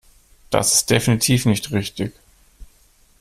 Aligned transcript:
Das 0.49 0.73
ist 0.73 0.89
definitiv 0.89 1.45
nicht 1.45 1.71
richtig. 1.73 2.15